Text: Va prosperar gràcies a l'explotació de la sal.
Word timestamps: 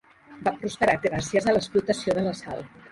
Va 0.47 0.53
prosperar 0.61 0.95
gràcies 1.05 1.49
a 1.53 1.57
l'explotació 1.57 2.19
de 2.21 2.27
la 2.31 2.39
sal. 2.45 2.71